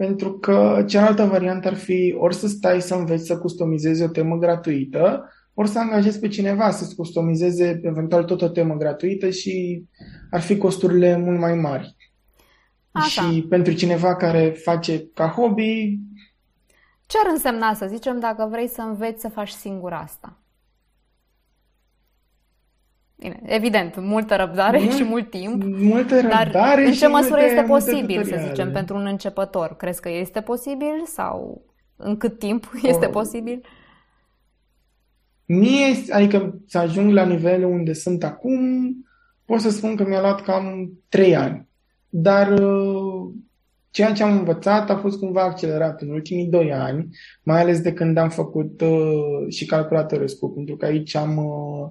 [0.04, 4.36] pentru că cealaltă variantă ar fi ori să stai să înveți să customizezi o temă
[4.36, 9.84] gratuită, ori să angajezi pe cineva să-ți customizeze eventual tot o temă gratuită și
[10.30, 11.96] ar fi costurile mult mai mari.
[12.92, 13.22] Așa.
[13.22, 15.98] Și pentru cineva care face ca hobby...
[17.06, 20.41] Ce ar însemna, să zicem, dacă vrei să înveți să faci singur asta?
[23.22, 25.62] Bine, evident, multă răbdare Mult, și mult timp.
[25.64, 29.76] Multă răbdare dar în ce măsură multe, este posibil, să zicem, pentru un începător?
[29.76, 31.64] Crezi că este posibil sau
[31.96, 33.60] în cât timp este o, posibil?
[35.46, 38.60] Mie, adică să ajung la nivelul unde sunt acum,
[39.44, 41.68] pot să spun că mi-a luat cam 3 ani.
[42.08, 43.30] Dar uh,
[43.90, 47.08] ceea ce am învățat a fost cumva accelerat în ultimii 2 ani,
[47.42, 51.90] mai ales de când am făcut uh, și calculatorescu, pentru că aici am uh,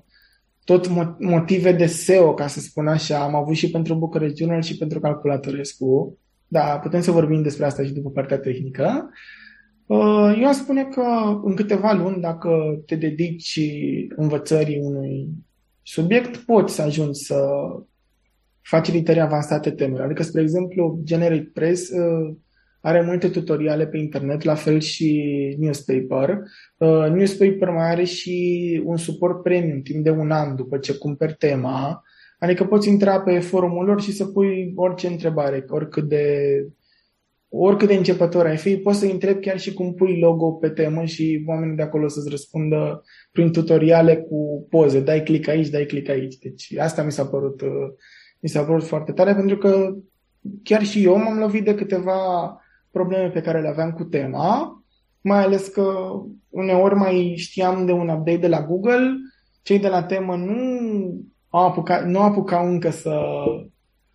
[0.64, 0.88] tot
[1.20, 5.00] motive de SEO, ca să spun așa, am avut și pentru Bucharest Journal și pentru
[5.00, 6.18] calculatorescu.
[6.48, 9.10] Da, putem să vorbim despre asta și după partea tehnică.
[9.86, 11.04] Uh, eu aș spune că
[11.44, 13.60] în câteva luni, dacă te dedici
[14.16, 15.30] învățării unui
[15.82, 17.46] subiect, poți să ajungi să
[18.62, 20.04] facilitări avansate temele.
[20.04, 22.36] Adică, spre exemplu, Generate Press uh,
[22.82, 26.38] are multe tutoriale pe internet, la fel și Newspaper.
[26.78, 31.36] Uh, Newspaper mai are și un suport premium timp de un an după ce cumperi
[31.40, 32.04] tema.
[32.40, 36.36] Adică poți intra pe forumul lor și să pui orice întrebare, oricât de
[37.54, 41.06] oricât de începător ai fi, poți să întrebi chiar și cum pui logo pe temă
[41.06, 45.00] și oamenii de acolo să-ți răspundă prin tutoriale cu poze.
[45.00, 46.38] Dai click aici, dai click aici.
[46.38, 47.70] Deci asta mi s-a părut, uh,
[48.40, 49.96] mi s-a părut foarte tare pentru că
[50.64, 52.20] chiar și eu m-am lovit de câteva
[52.92, 54.84] probleme pe care le aveam cu tema,
[55.22, 56.12] mai ales că
[56.50, 59.16] uneori mai știam de un update de la Google,
[59.62, 60.60] cei de la temă nu
[61.50, 63.20] au apucat, nu apucau încă să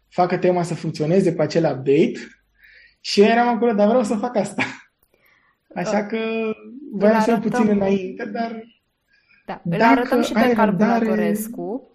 [0.09, 2.13] facă tema să funcționeze pe acel update
[3.01, 4.63] și eram acolo, dar vreau să fac asta.
[5.75, 6.19] Așa că
[6.93, 8.63] voiam să puțin înainte, dar...
[9.47, 11.91] Da, îl arătăm și pe calculatorescu.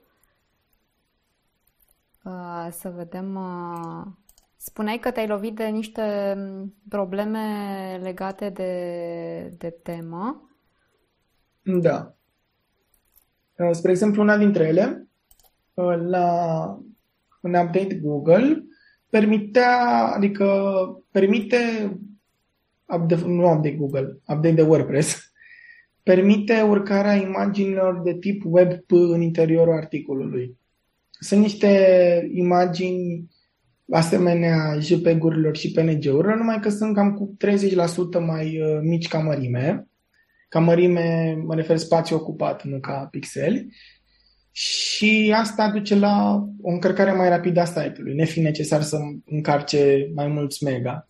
[2.23, 3.35] Uh, să vedem...
[3.35, 4.05] Uh,
[4.63, 6.35] spuneai că te-ai lovit de niște
[6.89, 7.39] probleme
[8.01, 10.49] legate de, de temă.
[11.61, 12.15] Da.
[13.55, 15.07] Uh, spre exemplu, una dintre ele,
[15.73, 16.63] uh, la
[17.41, 18.63] un update Google,
[19.09, 20.47] permitea, adică
[21.11, 21.57] permite,
[23.25, 25.33] nu update Google, update de WordPress,
[26.03, 30.57] permite urcarea imaginilor de tip WebP în interiorul articolului.
[31.19, 33.29] Sunt niște imagini
[33.89, 37.37] asemenea JPEG-urilor și PNG-urilor, numai că sunt cam cu
[38.19, 39.87] 30% mai uh, mici ca mărime.
[40.49, 43.67] Ca mărime mă refer spațiu ocupat, nu ca pixeli.
[44.51, 50.27] Și asta duce la o încărcare mai rapidă a site-ului, nefiind necesar să încarce mai
[50.27, 51.09] mulți mega.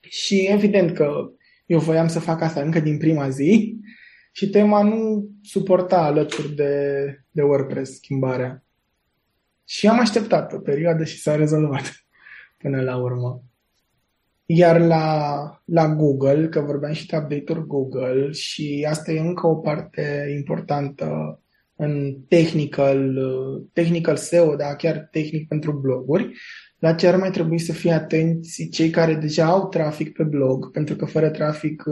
[0.00, 1.30] Și evident că
[1.66, 3.76] eu voiam să fac asta încă din prima zi
[4.32, 8.65] și tema nu suporta alături de, de WordPress schimbarea.
[9.66, 12.06] Și am așteptat o perioadă și s-a rezolvat
[12.62, 13.42] până la urmă.
[14.46, 19.54] Iar la, la Google, că vorbeam și de update-uri Google și asta e încă o
[19.54, 21.40] parte importantă
[21.76, 23.18] în technical,
[23.72, 26.32] technical SEO, dar chiar tehnic pentru bloguri,
[26.78, 30.70] la ce ar mai trebui să fie atenți cei care deja au trafic pe blog,
[30.70, 31.82] pentru că fără trafic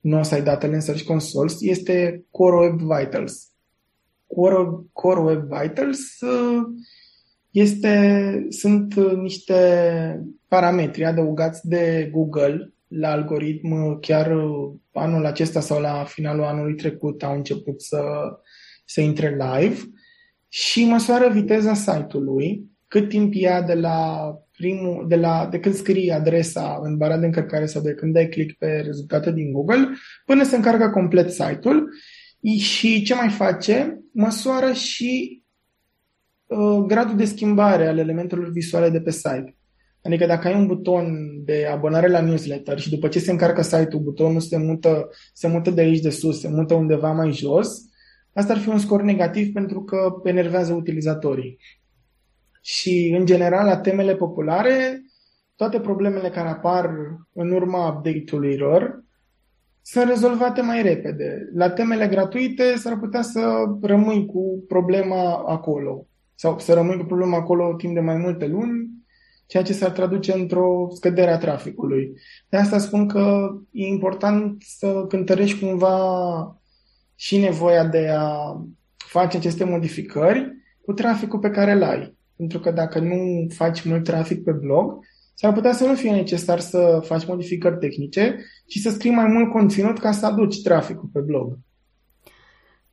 [0.00, 3.50] nu o să ai datele în Search Console, este Core Web Vitals.
[4.26, 6.18] Core, Core Web Vitals
[7.58, 9.54] este, sunt niște
[10.48, 14.32] parametri adăugați de Google la algoritm chiar
[14.92, 18.02] anul acesta sau la finalul anului trecut au început să,
[18.84, 19.76] să intre live
[20.48, 26.10] și măsoară viteza site-ului, cât timp ia de la primul, de, la, de când scrii
[26.10, 29.88] adresa în bara de încărcare sau de când dai click pe rezultate din Google,
[30.26, 31.88] până se încarcă complet site-ul
[32.58, 34.00] și ce mai face?
[34.12, 35.45] Măsoară și uh,
[36.86, 39.56] gradul de schimbare al elementelor visuale de pe site.
[40.02, 41.06] Adică dacă ai un buton
[41.44, 45.70] de abonare la newsletter și după ce se încarcă site-ul, butonul se mută, se mută
[45.70, 47.82] de aici de sus, se mută undeva mai jos,
[48.32, 51.58] asta ar fi un scor negativ pentru că enervează utilizatorii.
[52.60, 55.02] Și, în general, la temele populare,
[55.56, 56.90] toate problemele care apar
[57.32, 59.04] în urma update-urilor
[59.82, 61.48] sunt rezolvate mai repede.
[61.54, 67.36] La temele gratuite s-ar putea să rămâi cu problema acolo sau să rămâi cu problema
[67.36, 68.90] acolo timp de mai multe luni,
[69.46, 72.12] ceea ce s-ar traduce într-o scădere a traficului.
[72.48, 76.60] De asta spun că e important să cântărești cumva
[77.14, 78.56] și nevoia de a
[78.96, 82.16] face aceste modificări cu traficul pe care îl ai.
[82.36, 84.98] Pentru că dacă nu faci mult trafic pe blog,
[85.34, 89.50] s-ar putea să nu fie necesar să faci modificări tehnice și să scrii mai mult
[89.50, 91.58] conținut ca să aduci traficul pe blog.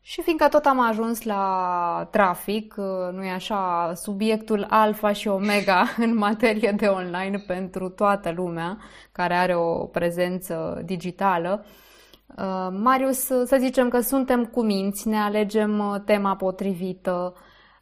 [0.06, 2.76] Și fiindcă tot am ajuns la trafic,
[3.12, 8.78] nu e așa, subiectul alfa și omega în materie de online pentru toată lumea
[9.12, 11.66] care are o prezență digitală,
[12.72, 17.34] Marius, să zicem că suntem cu minți, ne alegem tema potrivită,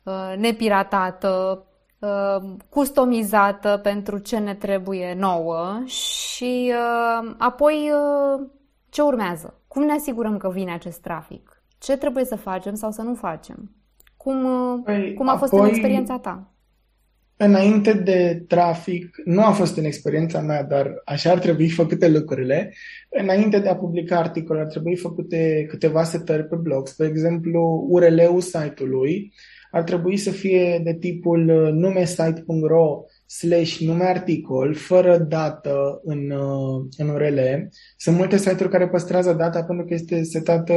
[0.03, 1.65] Uh, nepiratată,
[1.99, 7.91] uh, customizată pentru ce ne trebuie nouă și uh, apoi
[8.89, 9.61] ce urmează?
[9.67, 11.50] Cum ne asigurăm că vine acest trafic?
[11.81, 13.75] Ce trebuie să facem sau să nu facem?
[14.17, 14.45] Cum,
[14.83, 16.53] păi, cum a fost apoi, în experiența ta?
[17.37, 22.73] Înainte de trafic, nu a fost în experiența mea, dar așa ar trebui făcute lucrurile.
[23.09, 28.41] Înainte de a publica articole, ar trebui făcute câteva setări pe blog, spre exemplu, URL-ul
[28.41, 29.33] site-ului,
[29.71, 36.85] ar trebui să fie de tipul uh, numesite.ro slash nume articol, fără dată în, uh,
[36.97, 37.39] în URL.
[37.97, 40.75] Sunt multe site-uri care păstrează data pentru că este setată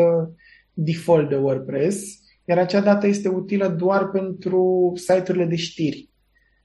[0.75, 6.09] default de WordPress, iar acea dată este utilă doar pentru site-urile de știri.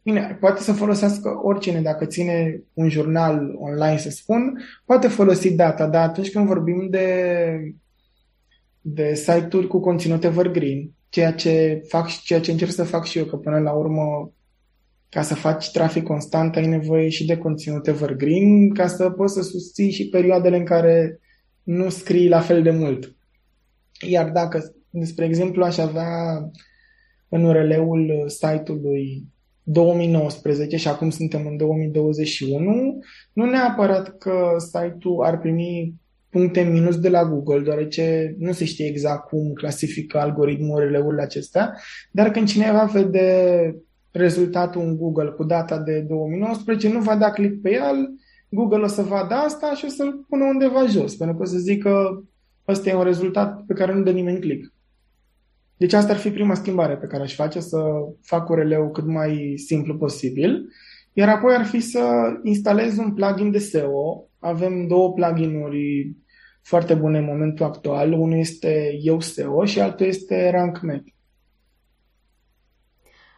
[0.04, 5.88] Bine, poate să folosească oricine, dacă ține un jurnal online, să spun, poate folosi data,
[5.88, 7.74] dar atunci când vorbim de,
[8.82, 13.18] de site-uri cu conținut evergreen, ceea ce fac și ceea ce încerc să fac și
[13.18, 14.34] eu, că până la urmă
[15.10, 19.42] ca să faci trafic constant ai nevoie și de conținut evergreen ca să poți să
[19.42, 21.20] susții și perioadele în care
[21.64, 23.16] nu scrii la fel de mult.
[24.08, 26.50] Iar dacă, spre exemplu, aș avea
[27.30, 29.24] în URL-ul site-ului
[29.64, 33.00] 2019 și acum suntem în 2021,
[33.34, 35.94] nu neapărat că site-ul ar primi
[36.30, 41.74] puncte minus de la Google, deoarece nu se știe exact cum clasifică algoritmul urile acestea,
[42.12, 43.76] dar când cineva vede
[44.12, 48.10] rezultatul în Google cu data de 2019, nu va da click pe el,
[48.50, 51.58] Google o să vadă asta și o să-l pună undeva jos, pentru că o să
[51.58, 52.24] zică
[52.70, 54.74] ăsta e un rezultat pe care nu dă nimeni click.
[55.78, 57.80] Deci asta ar fi prima schimbare pe care aș face, să
[58.22, 60.70] fac URL-ul cât mai simplu posibil.
[61.14, 66.16] Iar apoi ar fi să instalez un plugin de SEO avem două pluginuri
[66.62, 68.14] foarte bune în momentul actual.
[68.14, 71.04] Unul este SEO și altul este RankMap.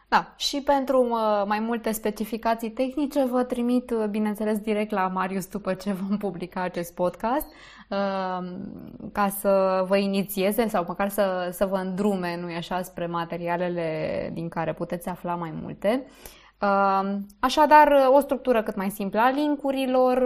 [0.08, 1.08] Da, și pentru
[1.46, 6.62] mai multe specificații tehnice vă trimit, uh, bineînțeles, direct la Marius după ce vom publica
[6.62, 7.54] acest podcast, uh,
[9.12, 14.48] ca să vă inițieze sau măcar să, să vă îndrume, nu așa, spre materialele din
[14.48, 16.04] care puteți afla mai multe.
[17.38, 20.22] Așadar, o structură cât mai simplă a linkurilor,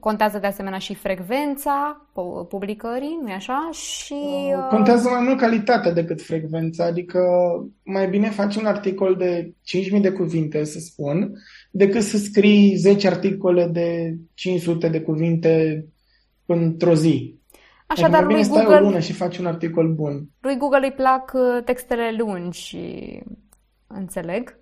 [0.00, 2.06] contează de asemenea și frecvența
[2.48, 3.68] publicării, nu-i așa?
[3.72, 4.14] Și,
[4.56, 7.20] uh, contează mai mult calitatea decât frecvența, adică
[7.82, 11.32] mai bine faci un articol de 5.000 de cuvinte, să spun,
[11.70, 15.84] decât să scrii 10 articole de 500 de cuvinte
[16.52, 17.40] într-o zi.
[17.86, 20.28] Așadar, adică lui Google, o lună și faci un articol bun.
[20.40, 22.78] Lui Google îi plac uh, textele lungi,
[23.86, 24.58] înțeleg.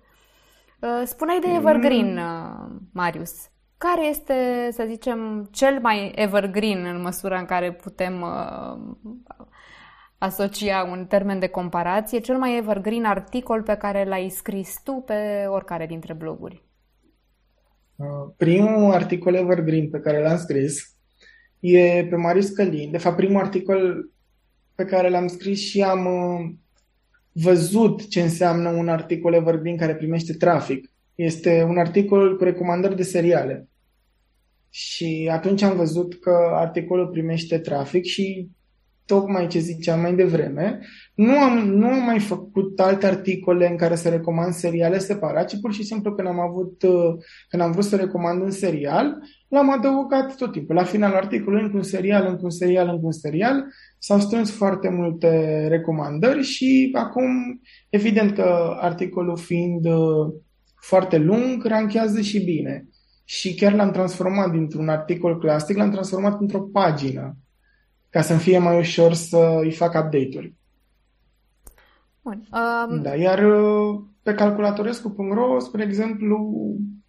[0.81, 2.89] Uh, spuneai de Evergreen, mm.
[2.93, 3.49] Marius.
[3.77, 8.95] Care este, să zicem, cel mai evergreen în măsura în care putem uh,
[10.17, 15.45] asocia un termen de comparație, cel mai evergreen articol pe care l-ai scris tu pe
[15.47, 16.63] oricare dintre bloguri?
[18.37, 20.90] Primul articol evergreen pe care l-am scris
[21.61, 22.91] e pe Marius Călin.
[22.91, 24.11] De fapt, primul articol
[24.75, 26.07] pe care l-am scris și am
[27.31, 30.91] văzut ce înseamnă un articol evergreen care primește trafic.
[31.15, 33.67] Este un articol cu recomandări de seriale.
[34.69, 38.49] Și atunci am văzut că articolul primește trafic și
[39.11, 40.79] tocmai ce ziceam mai devreme,
[41.13, 45.59] nu am, nu am mai făcut alte articole în care să recomand seriale separat, ci
[45.61, 46.83] pur și simplu când am avut,
[47.49, 50.75] când am vrut să recomand un serial, l-am adăugat tot timpul.
[50.75, 53.65] La final articolului, încă un serial, încă un serial, încă un serial,
[53.99, 60.33] s-au strâns foarte multe recomandări și acum, evident că articolul fiind uh,
[60.81, 62.85] foarte lung, ranchează și bine.
[63.25, 67.35] Și chiar l-am transformat dintr-un articol clasic, l-am transformat într-o pagină,
[68.11, 70.53] ca să-mi fie mai ușor să îi fac update-uri.
[72.21, 72.47] Bun.
[72.51, 73.01] Um...
[73.01, 76.51] Da, iar uh, pe calculatorescu.ro, spre exemplu,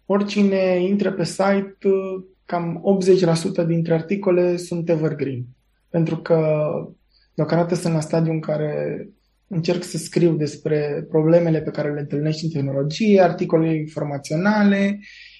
[0.05, 2.83] oricine intră pe site, uh, cam
[3.63, 5.43] 80% dintre articole sunt evergreen.
[5.89, 6.67] Pentru că
[7.33, 9.07] deocamdată sunt la stadiu în care
[9.47, 15.32] încerc să scriu despre problemele pe care le întâlnești în tehnologie, articole informaționale, uh,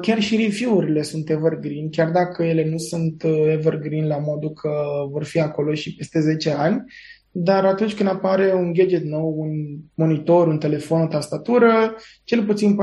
[0.00, 4.70] chiar și review-urile sunt evergreen, chiar dacă ele nu sunt uh, evergreen la modul că
[5.10, 6.84] vor fi acolo și peste 10 ani,
[7.30, 9.50] dar atunci când apare un gadget nou, un
[9.94, 12.76] monitor, un telefon, o tastatură, cel puțin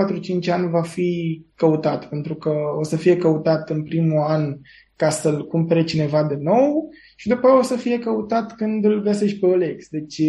[0.48, 4.58] 4-5 ani va fi căutat, pentru că o să fie căutat în primul an
[4.96, 9.40] ca să-l cumpere cineva de nou și după o să fie căutat când îl găsești
[9.40, 9.88] pe OLX.
[9.90, 10.22] Deci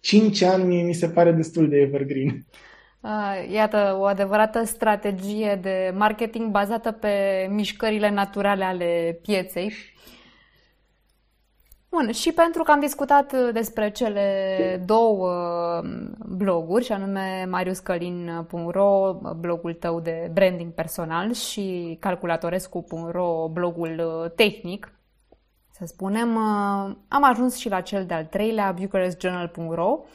[0.00, 2.46] 5 ani mi se pare destul de evergreen.
[3.50, 9.72] Iată, o adevărată strategie de marketing bazată pe mișcările naturale ale pieței.
[11.88, 15.30] Bun, și pentru că am discutat despre cele două
[16.18, 24.92] bloguri, și anume mariuscălin.ro, blogul tău de branding personal, și calculatorescu.ro, blogul tehnic,
[25.70, 30.06] să spunem, uh, am ajuns și la cel de-al treilea, bucharestjournal.ro, uh,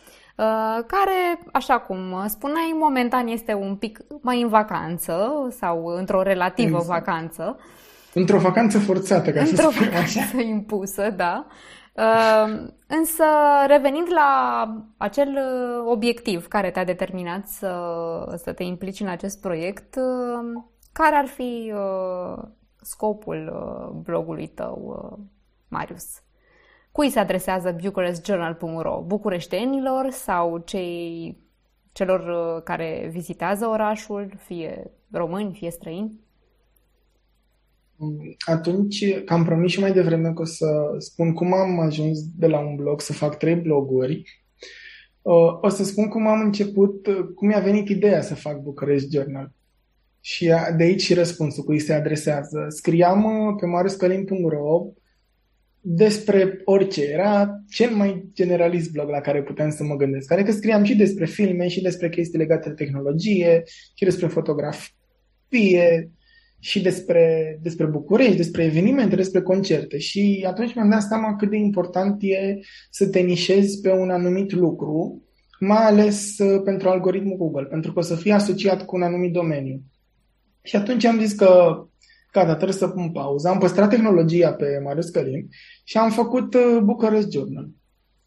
[0.88, 7.06] care, așa cum spuneai, momentan este un pic mai în vacanță sau într-o relativă exact.
[7.06, 7.60] vacanță.
[8.14, 10.42] Într-o vacanță forțată, ca Într-o să spun vacanță așa.
[10.42, 11.46] impusă, da.
[11.94, 13.24] Uh, însă,
[13.68, 14.64] revenind la
[14.98, 15.38] acel
[15.86, 17.74] obiectiv care te-a determinat să,
[18.44, 19.96] să te implici în acest proiect,
[20.92, 21.74] care ar fi
[22.82, 23.54] scopul
[24.04, 25.08] blogului tău
[25.68, 26.22] Marius.
[26.92, 29.04] Cui se adresează bucharestjournal.ro?
[29.06, 31.38] Bucureștenilor sau cei,
[31.92, 36.20] celor uh, care vizitează orașul, fie români, fie străini?
[38.46, 42.48] Atunci, că am promis și mai devreme că o să spun cum am ajuns de
[42.48, 44.44] la un blog să fac trei bloguri,
[45.22, 49.12] uh, o să spun cum am început, uh, cum mi-a venit ideea să fac Bucharest
[49.12, 49.52] Journal.
[50.20, 52.66] Și de aici și răspunsul cui se adresează.
[52.70, 54.86] Scriam pe mariuscalin.ro
[55.82, 57.04] despre orice.
[57.04, 60.32] Era cel mai generalist blog la care puteam să mă gândesc.
[60.32, 63.64] Adică scriam și despre filme, și despre chestii legate de tehnologie,
[63.96, 66.12] și despre fotografie,
[66.60, 69.98] și despre, despre București, despre evenimente, despre concerte.
[69.98, 74.52] Și atunci mi-am dat seama cât de important e să te nișezi pe un anumit
[74.52, 75.24] lucru,
[75.60, 79.34] mai ales uh, pentru algoritmul Google, pentru că o să fie asociat cu un anumit
[79.34, 79.82] domeniu.
[80.62, 81.82] Și atunci am zis că
[82.32, 83.48] gata, trebuie să pun pauză.
[83.48, 85.48] Am păstrat tehnologia pe Marius Călin
[85.84, 87.70] și am făcut uh, Bucharest Journal.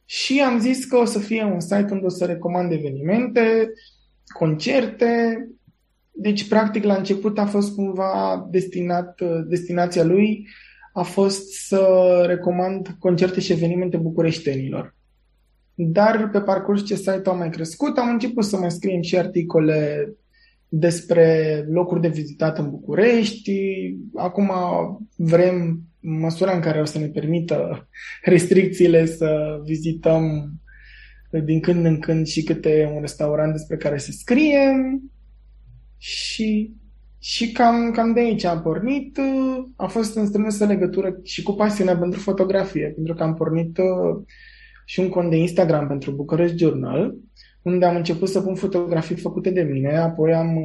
[0.04, 3.72] Și am zis că o să fie un site unde o să recomand evenimente,
[4.38, 5.44] concerte.
[6.10, 10.48] Deci, practic, la început a fost cumva destinat, uh, destinația lui
[10.92, 14.94] a fost să recomand concerte și evenimente bucureștenilor.
[15.74, 20.08] Dar pe parcurs ce site-ul a mai crescut, am început să mai scriem și articole
[20.76, 23.52] despre locuri de vizitat în București.
[24.14, 24.50] Acum
[25.16, 27.88] vrem, în măsura în care o să ne permită
[28.32, 30.52] restricțiile, să vizităm
[31.44, 34.72] din când în când și câte un restaurant despre care se scrie.
[35.98, 36.72] Și,
[37.18, 39.18] și cam, cam de aici am pornit.
[39.76, 43.78] A fost în strânsă legătură și cu pasiunea pentru fotografie, pentru că am pornit
[44.84, 47.14] și un cont de Instagram pentru Bucharest Journal,
[47.64, 50.58] unde am început să pun fotografii făcute de mine, apoi am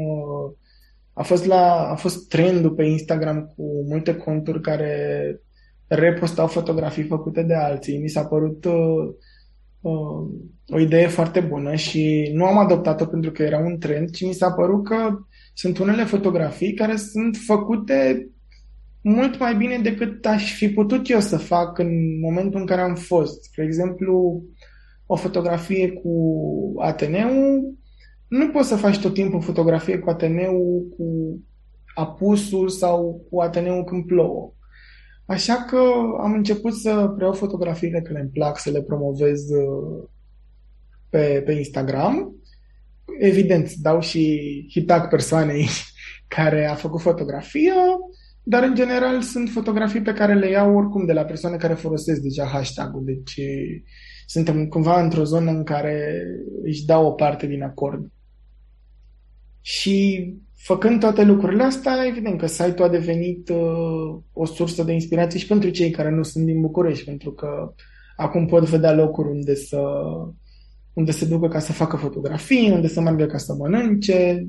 [1.20, 4.94] a fost, la, a fost trendul pe Instagram cu multe conturi care
[5.88, 7.98] repostau fotografii făcute de alții.
[7.98, 9.14] Mi s-a părut uh,
[9.82, 10.28] uh,
[10.68, 14.34] o idee foarte bună și nu am adoptat-o pentru că era un trend, ci mi
[14.34, 15.20] s-a părut că
[15.54, 18.30] sunt unele fotografii care sunt făcute
[19.02, 22.96] mult mai bine decât aș fi putut eu să fac în momentul în care am
[22.96, 23.44] fost.
[23.44, 24.44] Spre exemplu,
[25.12, 26.14] o fotografie cu
[26.78, 27.30] Ateneu,
[28.28, 31.40] nu poți să faci tot timpul fotografie cu Ateneu, cu
[31.96, 34.54] apusul sau cu Ateneu când plouă.
[35.26, 35.78] Așa că
[36.22, 40.08] am început să preiau fotografiile care îmi plac, să le promovez uh,
[41.10, 42.36] pe, pe Instagram.
[43.20, 45.68] Evident, dau și hitag persoanei
[46.36, 47.74] care a făcut fotografia,
[48.44, 52.22] dar în general sunt fotografii pe care le iau oricum de la persoane care folosesc
[52.22, 53.04] deja hashtag-ul.
[53.06, 53.40] Deci
[54.30, 56.24] suntem cumva într-o zonă în care
[56.64, 58.12] își dau o parte din acord.
[59.62, 65.40] Și făcând toate lucrurile astea, evident că site-ul a devenit uh, o sursă de inspirație
[65.40, 67.74] și pentru cei care nu sunt din București, pentru că
[68.16, 69.82] acum pot vedea locuri unde să
[70.94, 74.48] unde se ducă ca să facă fotografii, unde să meargă ca să mănânce.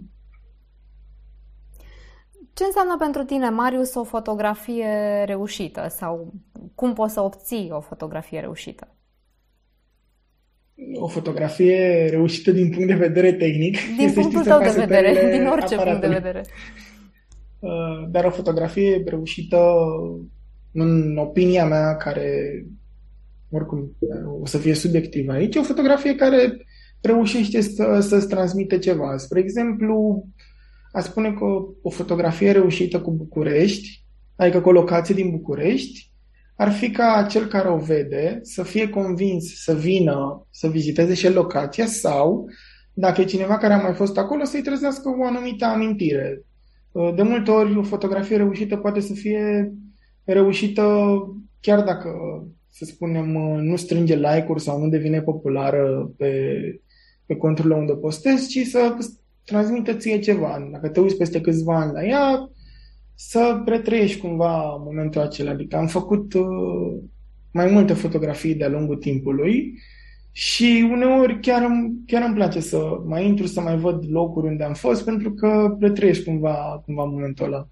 [2.52, 6.32] Ce înseamnă pentru tine, Marius, o fotografie reușită sau
[6.74, 8.94] cum poți să obții o fotografie reușită?
[10.94, 13.76] O fotografie reușită din punct de vedere tehnic.
[13.98, 16.08] Din punctul tău de vedere, din orice aparatului.
[16.08, 16.44] punct de vedere.
[17.58, 19.58] Uh, dar o fotografie reușită,
[20.72, 22.64] în opinia mea, care
[23.50, 23.96] oricum
[24.40, 26.66] o să fie subiectivă aici, o fotografie care
[27.00, 29.16] reușește să, să-ți transmite ceva.
[29.16, 30.24] Spre exemplu,
[30.92, 31.44] a spune că
[31.82, 34.04] o fotografie reușită cu București,
[34.36, 36.09] adică cu o locație din București,
[36.60, 41.32] ar fi ca cel care o vede să fie convins să vină să viziteze și
[41.32, 42.48] locația sau,
[42.92, 46.44] dacă e cineva care a mai fost acolo, să-i trezească o anumită amintire.
[46.92, 49.72] Uh, de multe ori, o fotografie reușită poate să fie
[50.24, 50.84] reușită
[51.60, 52.10] chiar dacă,
[52.70, 56.52] să spunem, uh, nu strânge like-uri sau nu devine populară pe,
[57.26, 58.96] pe conturile unde postezi, ci să
[59.44, 60.68] transmită ție ceva.
[60.72, 62.50] Dacă te uiți peste câțiva ani la ea,
[63.22, 65.50] să retrăiești cumva momentul acela.
[65.50, 66.98] Adică am făcut uh,
[67.52, 69.78] mai multe fotografii de-a lungul timpului
[70.32, 74.64] și uneori chiar îmi, chiar îmi place să mai intru, să mai văd locuri unde
[74.64, 77.68] am fost, pentru că retrăiești cumva, cumva momentul ăla.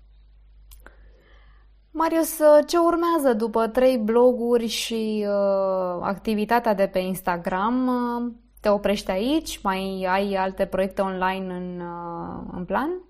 [1.91, 7.87] Marius, ce urmează după trei bloguri și uh, activitatea de pe Instagram?
[7.87, 9.61] Uh, te oprești aici?
[9.63, 13.08] Mai ai alte proiecte online în, uh, în plan?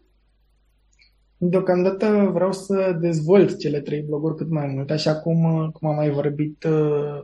[1.41, 6.11] Deocamdată vreau să dezvolt cele trei bloguri cât mai mult, așa cum, cum am mai
[6.11, 7.23] vorbit uh,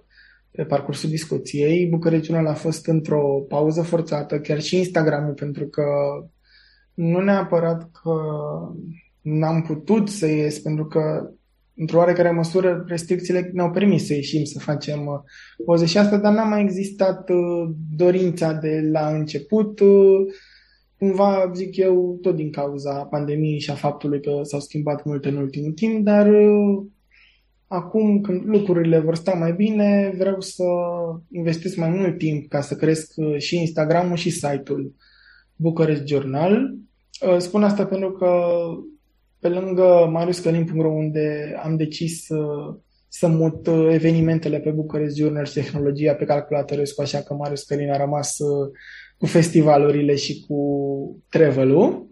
[0.51, 1.87] pe parcursul discuției.
[1.87, 5.85] Bucureștiul a fost într-o pauză forțată, chiar și Instagramul, pentru că
[6.95, 8.13] nu neapărat că
[9.21, 11.31] n-am putut să ies, pentru că
[11.77, 15.21] într-o oarecare măsură restricțiile ne-au permis să ieșim, să facem uh,
[15.65, 19.81] poze și asta, dar n-a mai existat uh, dorința de la început
[21.05, 25.37] cumva, zic eu, tot din cauza pandemiei și a faptului că s-au schimbat multe în
[25.37, 26.85] ultimul timp, dar uh,
[27.67, 30.65] acum când lucrurile vor sta mai bine, vreau să
[31.31, 34.95] investesc mai mult timp ca să cresc uh, și Instagramul și site-ul
[35.57, 36.75] Bucharest Journal.
[37.27, 38.31] Uh, spun asta pentru că
[39.41, 42.37] pe lângă mariuscălin.ro unde am decis să,
[43.09, 47.97] să mut evenimentele pe Bucharest Journal și tehnologia pe calculatorescu, așa că Marius Călin a
[47.97, 48.37] rămas
[49.19, 50.84] cu festivalurile și cu
[51.29, 52.11] travel-ul,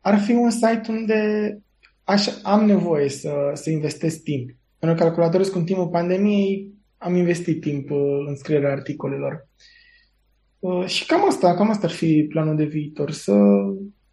[0.00, 1.58] ar fi un site unde
[2.04, 4.50] aș, am nevoie să, să investesc timp.
[4.78, 9.48] Pentru calculatorul cu timpul pandemiei am investit timp uh, în scrierea articolelor.
[10.58, 13.10] Uh, și cam asta, cam asta ar fi planul de viitor.
[13.10, 13.34] Să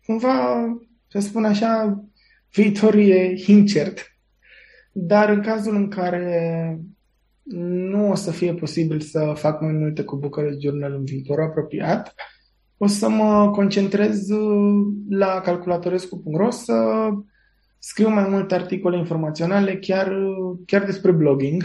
[0.05, 0.65] cumva,
[1.07, 2.03] să spun așa,
[2.53, 4.17] viitorul e incert.
[4.91, 6.79] Dar în cazul în care
[7.43, 12.13] nu o să fie posibil să fac mai multe cu Bucharest Journal în viitor apropiat.
[12.81, 16.73] O să mă concentrez uh, la calculatorescu.ro să
[17.79, 21.63] scriu mai multe articole informaționale chiar, uh, chiar despre blogging.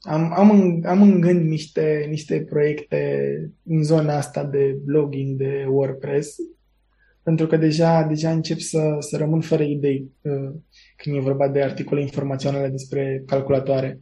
[0.00, 3.32] Am, am, în, am în gând niște, niște proiecte
[3.62, 6.36] în zona asta de blogging, de WordPress,
[7.22, 10.50] pentru că deja, deja încep să, să rămân fără idei uh,
[10.96, 14.00] când e vorba de articole informaționale despre calculatoare.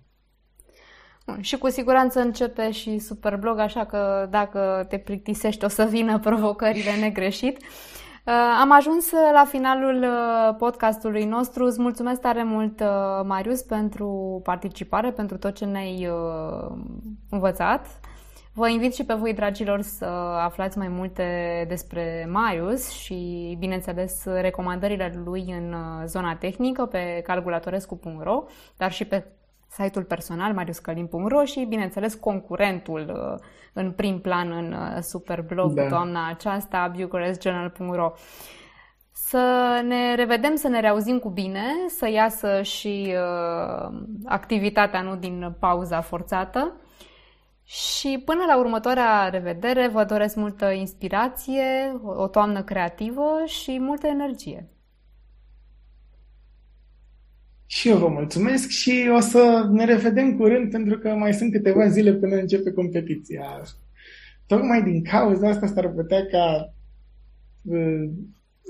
[1.41, 6.91] Și cu siguranță începe și Superblog, așa că dacă te plictisești o să vină provocările
[7.01, 7.59] negreșit.
[8.61, 10.07] am ajuns la finalul
[10.59, 11.65] podcastului nostru.
[11.65, 12.83] Îți mulțumesc tare mult,
[13.25, 16.09] Marius, pentru participare, pentru tot ce ne-ai
[17.31, 17.87] învățat.
[18.57, 20.05] Vă invit și pe voi, dragilor, să
[20.45, 21.25] aflați mai multe
[21.69, 28.45] despre Marius și, bineînțeles, recomandările lui în uh, zona tehnică pe calculatorescu.ro,
[28.77, 29.25] dar și pe
[29.79, 35.87] site-ul personal mariuscălin.ro și, bineînțeles, concurentul uh, în prim plan în uh, superblog da.
[35.87, 38.13] toamna aceasta, bucharestjournal.ro.
[39.13, 45.55] Să ne revedem, să ne reauzim cu bine, să iasă și uh, activitatea nu din
[45.59, 46.73] pauza forțată
[47.65, 54.76] și până la următoarea revedere vă doresc multă inspirație, o toamnă creativă și multă energie.
[57.67, 61.89] Și eu vă mulțumesc și o să ne revedem curând pentru că mai sunt câteva
[61.89, 63.63] zile până începe competiția.
[64.47, 66.75] Tocmai din cauza asta s-ar putea ca
[67.63, 68.11] uh,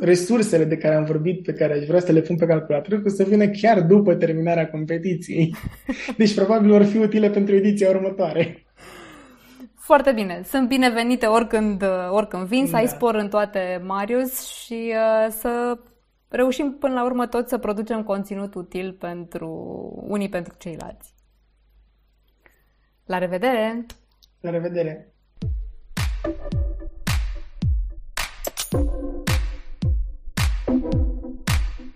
[0.01, 3.25] resursele de care am vorbit, pe care aș vrea să le pun pe calculator, să
[3.25, 5.55] vină chiar după terminarea competiției.
[6.19, 8.67] Deci probabil vor fi utile pentru ediția următoare.
[9.75, 10.41] Foarte bine.
[10.45, 12.71] Sunt binevenite oricând, oricând vin, da.
[12.71, 15.79] să ai spor în toate, Marius, și uh, să
[16.29, 19.49] reușim până la urmă tot să producem conținut util pentru
[20.09, 21.15] unii pentru ceilalți.
[23.05, 23.87] La revedere!
[24.41, 25.13] La revedere!